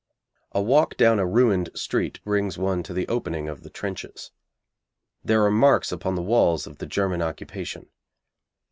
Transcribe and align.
A 0.53 0.61
walk 0.63 0.97
down 0.97 1.19
a 1.19 1.27
ruined 1.27 1.69
street 1.75 2.19
brings 2.23 2.57
one 2.57 2.81
to 2.81 2.91
the 2.91 3.07
opening 3.07 3.47
of 3.47 3.61
the 3.61 3.69
trenches. 3.69 4.31
There 5.23 5.45
are 5.45 5.51
marks 5.51 5.91
upon 5.91 6.15
the 6.15 6.23
walls 6.23 6.65
of 6.65 6.79
the 6.79 6.87
German 6.87 7.21
occupation. 7.21 7.85